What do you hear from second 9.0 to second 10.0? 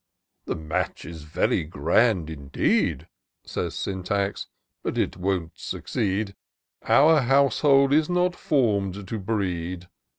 to breed.